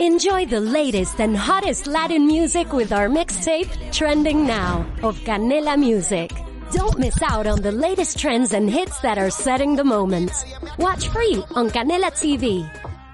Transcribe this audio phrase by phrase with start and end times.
[0.00, 6.30] Enjoy the latest and hottest Latin music with our mixtape, Trending Now, of Canela Music.
[6.70, 10.30] Don't miss out on the latest trends and hits that are setting the moment.
[10.78, 12.62] Watch free on Canela TV.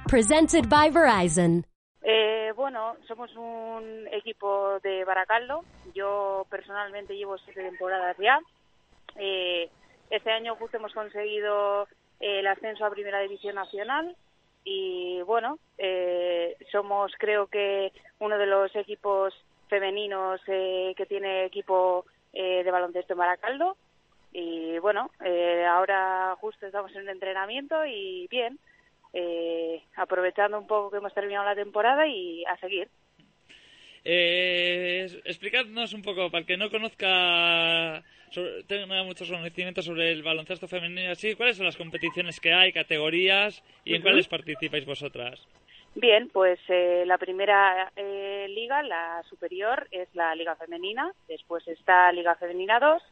[0.09, 1.65] Presented by Verizon.
[2.03, 5.65] Eh, bueno, somos un equipo de Baracaldo.
[5.95, 8.39] Yo personalmente llevo siete temporadas ya.
[9.17, 9.71] Eh,
[10.11, 11.85] este año justo hemos conseguido
[12.21, 14.15] eh, el ascenso a Primera División Nacional
[14.65, 19.35] y bueno, eh, somos creo que uno de los equipos
[19.69, 23.77] femeninos eh, que tiene equipo eh, de baloncesto en Baracaldo
[24.35, 28.59] y bueno, eh, ahora justo estamos en un entrenamiento y bien,
[29.13, 32.91] eh, aprovechando un poco que hemos terminado la temporada y a seguir.
[34.05, 40.23] Eh, explicadnos un poco, para el que no conozca, sobre, tenga muchos conocimientos sobre el
[40.23, 45.47] baloncesto femenino, así, ¿cuáles son las competiciones que hay, categorías y en cuáles participáis vosotras?
[45.95, 52.11] Bien, pues eh, la primera eh, liga, la superior, es la Liga Femenina, después está
[52.13, 53.03] Liga Femenina 2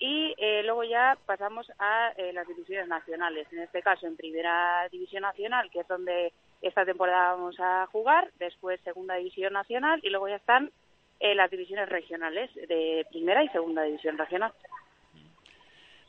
[0.00, 3.46] y eh, luego ya pasamos a eh, las divisiones nacionales.
[3.52, 8.30] En este caso, en Primera División Nacional, que es donde esta temporada vamos a jugar,
[8.38, 10.70] después Segunda División Nacional y luego ya están
[11.20, 14.52] eh, las divisiones regionales de Primera y Segunda División Regional.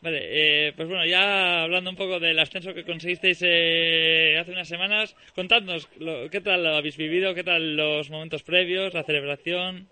[0.02, 0.20] Vale,
[0.68, 5.16] eh, pues bueno, ya hablando un poco del ascenso que conseguisteis eh, hace unas semanas,
[5.36, 9.88] contadnos lo- qué tal lo habéis vivido, qué tal los momentos previos, la celebración.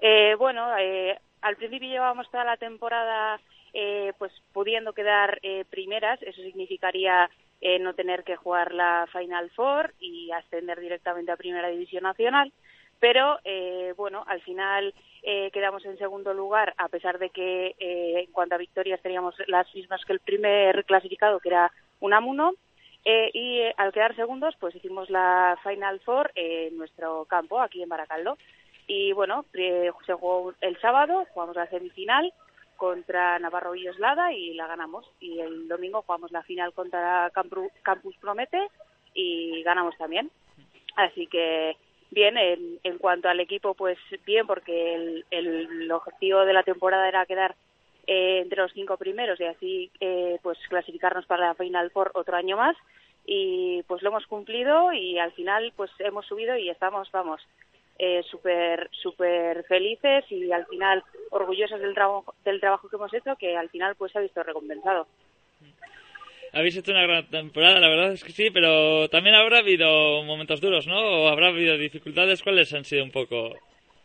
[0.00, 3.40] Eh, bueno, eh, al principio llevábamos toda la temporada
[3.72, 9.50] eh, pues pudiendo quedar eh, primeras, eso significaría eh, no tener que jugar la Final
[9.50, 12.52] Four y ascender directamente a Primera División Nacional,
[13.00, 18.20] pero eh, bueno, al final eh, quedamos en segundo lugar a pesar de que eh,
[18.20, 22.54] en cuanto a victorias teníamos las mismas que el primer clasificado, que era Unamuno,
[23.04, 27.82] eh, y eh, al quedar segundos, pues hicimos la Final Four en nuestro campo, aquí
[27.82, 28.36] en Baracaldo.
[28.88, 32.32] Y bueno, se jugó el sábado, jugamos la semifinal
[32.76, 35.10] contra Navarro Villoslada y la ganamos.
[35.20, 38.68] Y el domingo jugamos la final contra Campu- Campus Promete
[39.14, 40.30] y ganamos también.
[40.96, 41.76] Así que
[42.10, 47.08] bien, en, en cuanto al equipo, pues bien, porque el, el objetivo de la temporada
[47.08, 47.54] era quedar
[48.06, 52.36] eh, entre los cinco primeros y así eh, pues clasificarnos para la Final Four otro
[52.36, 52.76] año más
[53.26, 57.42] y pues lo hemos cumplido y al final pues hemos subido y estamos vamos
[57.98, 63.36] eh, súper súper felices y al final orgullosos del trabajo del trabajo que hemos hecho
[63.36, 65.06] que al final pues se ha visto recompensado
[66.52, 70.58] Habéis hecho una gran temporada, la verdad es que sí, pero también habrá habido momentos
[70.58, 71.24] duros, ¿no?
[71.24, 72.42] ¿O habrá habido dificultades?
[72.42, 73.50] ¿Cuáles han sido un poco?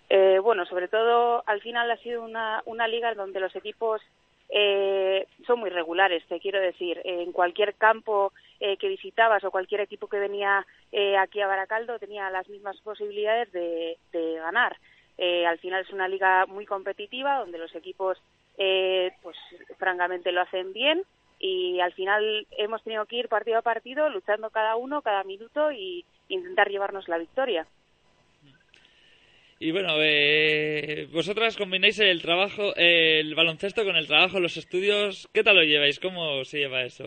[0.10, 4.02] Eh, bueno, sobre todo al final ha sido una, una liga en donde los equipos
[4.50, 7.00] eh, son muy regulares, te quiero decir.
[7.06, 11.98] En cualquier campo eh, que visitabas o cualquier equipo que venía eh, aquí a Baracaldo
[11.98, 13.98] tenía las mismas posibilidades de,
[14.36, 14.78] ganar.
[15.18, 18.20] Eh, al final es una liga muy competitiva donde los equipos,
[18.58, 19.36] eh, pues
[19.78, 21.04] francamente lo hacen bien
[21.40, 25.72] y al final hemos tenido que ir partido a partido luchando cada uno, cada minuto
[25.72, 27.66] y intentar llevarnos la victoria.
[29.60, 35.30] Y bueno, eh, vosotras combináis el trabajo, el baloncesto con el trabajo, los estudios.
[35.34, 36.00] ¿Qué tal lo lleváis?
[36.00, 37.06] ¿Cómo se lleva eso?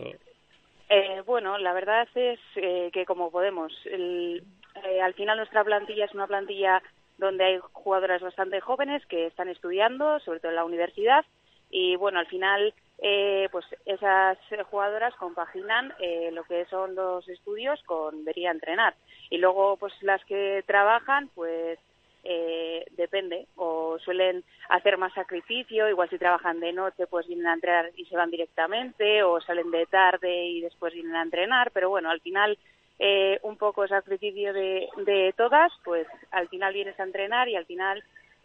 [0.89, 3.73] Eh, bueno, la verdad es eh, que como podemos.
[3.85, 4.43] El-
[4.83, 6.81] eh, al final nuestra plantilla es una plantilla
[7.17, 11.25] donde hay jugadoras bastante jóvenes que están estudiando, sobre todo en la universidad,
[11.69, 14.37] y bueno, al final eh, pues esas
[14.69, 18.95] jugadoras compaginan eh, lo que son los estudios con venir entrenar.
[19.29, 21.79] Y luego pues las que trabajan pues
[22.27, 27.53] eh, depende, o suelen hacer más sacrificio, igual si trabajan de noche pues vienen a
[27.53, 31.89] entrenar y se van directamente, o salen de tarde y después vienen a entrenar, pero
[31.89, 32.57] bueno, al final
[32.97, 37.67] eh, un poco sacrificio de, de todas, pues al final vienes a entrenar y al
[37.67, 38.03] final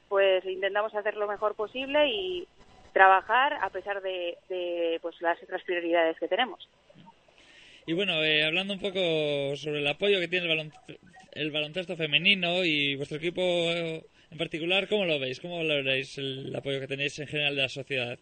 [0.08, 2.46] pues intentamos hacer lo mejor posible y
[2.92, 6.68] trabajar a pesar de, de pues las otras prioridades que tenemos.
[7.86, 8.98] Y bueno, eh, hablando un poco
[9.56, 10.70] sobre el apoyo que tiene el,
[11.40, 15.40] el baloncesto femenino y vuestro equipo eh, en particular, ¿cómo lo veis?
[15.40, 18.18] ¿Cómo valoráis el apoyo que tenéis en general de la sociedad?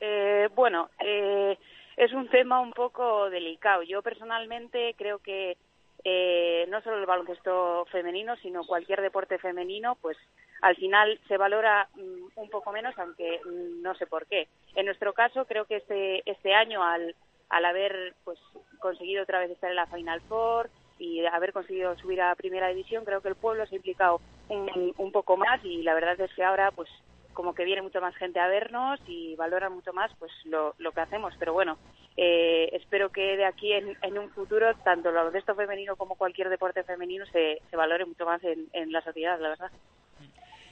[0.00, 1.56] Eh, bueno, eh,
[1.96, 3.84] es un tema un poco delicado.
[3.84, 5.56] Yo personalmente creo que
[6.02, 10.16] eh, no solo el baloncesto femenino, sino cualquier deporte femenino, pues
[10.60, 14.48] al final se valora mm, un poco menos, aunque mm, no sé por qué.
[14.74, 17.14] En nuestro caso, creo que este, este año, al,
[17.48, 18.40] al haber pues
[18.80, 20.68] conseguido otra vez estar en la Final Four
[21.00, 24.94] y haber conseguido subir a Primera División, creo que el pueblo se ha implicado un,
[24.98, 26.88] un poco más y la verdad es que ahora, pues
[27.32, 30.92] como que viene mucha más gente a vernos y valoran mucho más pues lo, lo
[30.92, 31.32] que hacemos.
[31.38, 31.78] Pero bueno,
[32.16, 36.50] eh, espero que de aquí en, en, un futuro tanto el baloncesto femenino como cualquier
[36.50, 39.70] deporte femenino se, se valore mucho más en, en la sociedad, la verdad.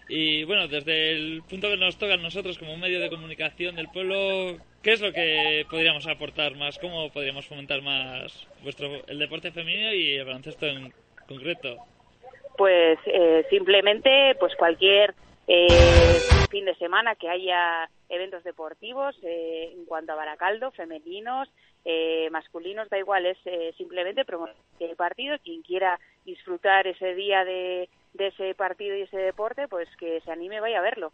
[0.08, 3.88] Y bueno, desde el punto que nos toca a nosotros como medio de comunicación del
[3.88, 6.78] pueblo, ¿qué es lo que podríamos aportar más?
[6.78, 10.92] ¿Cómo podríamos fomentar más vuestro el deporte femenino y el baloncesto en
[11.28, 11.76] concreto?
[12.56, 15.14] Pues eh, simplemente, pues cualquier
[15.46, 16.18] eh,
[16.50, 21.48] fin de semana que haya eventos deportivos eh, en cuanto a Baracaldo, femeninos,
[21.84, 25.36] eh, masculinos, da igual, es eh, simplemente promover el partido.
[25.42, 30.30] Quien quiera disfrutar ese día de, de ese partido y ese deporte, pues que se
[30.30, 31.12] anime, vaya a verlo.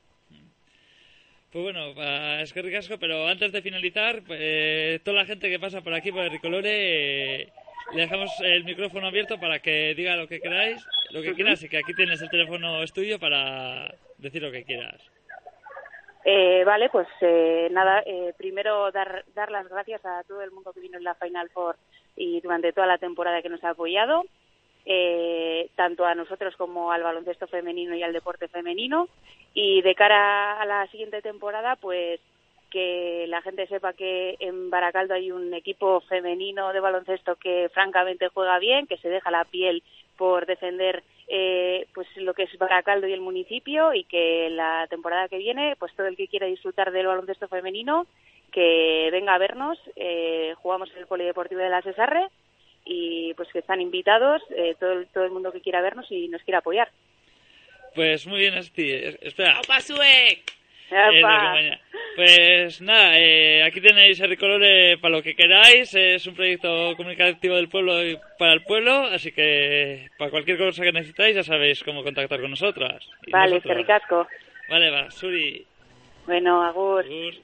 [1.50, 1.94] Pues bueno,
[2.40, 6.10] es que ricasco, pero antes de finalizar, pues, toda la gente que pasa por aquí,
[6.10, 7.52] por el Ricolore, eh,
[7.92, 11.68] le dejamos el micrófono abierto para que diga lo que queráis, lo que quieras, y
[11.68, 15.00] que aquí tienes el teléfono estudio para decir lo que quieras.
[16.24, 20.72] Eh, vale, pues eh, nada, eh, primero dar, dar las gracias a todo el mundo
[20.72, 21.76] que vino en la Final Four
[22.16, 24.24] y durante toda la temporada que nos ha apoyado,
[24.86, 29.08] eh, tanto a nosotros como al baloncesto femenino y al deporte femenino.
[29.54, 32.20] Y de cara a la siguiente temporada, pues
[32.70, 38.28] que la gente sepa que en Baracaldo hay un equipo femenino de baloncesto que francamente
[38.28, 39.84] juega bien, que se deja la piel
[40.16, 45.28] por defender eh, pues lo que es Baracaldo y el municipio y que la temporada
[45.28, 48.06] que viene pues todo el que quiera disfrutar del baloncesto femenino
[48.52, 52.28] que venga a vernos eh, jugamos en el polideportivo de la Cesarre
[52.84, 56.28] y pues que están invitados eh, todo, el, todo el mundo que quiera vernos y
[56.28, 56.88] nos quiera apoyar
[57.94, 60.42] pues muy bien Asti espera ¡Opa, sube!
[60.90, 61.78] Eh,
[62.14, 65.94] pues nada, eh, aquí tenéis el Ricolore para lo que queráis.
[65.94, 70.82] Es un proyecto comunicativo del pueblo y para el pueblo, así que para cualquier cosa
[70.82, 73.08] que necesitáis ya sabéis cómo contactar con nosotras.
[73.30, 73.76] Vale, nosotros.
[73.76, 74.28] ricasco.
[74.68, 75.66] Vale, va, Suri.
[76.26, 77.04] Bueno, agur.
[77.04, 77.43] agur.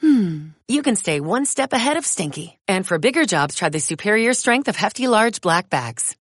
[0.00, 2.58] hmm, you can stay one step ahead of stinky.
[2.66, 6.16] And for bigger jobs, try the superior strength of Hefty Large Black Bags.